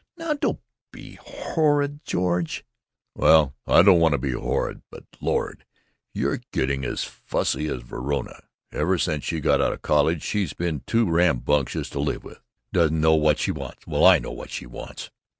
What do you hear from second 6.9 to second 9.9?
fussy as Verona. Ever since she got out of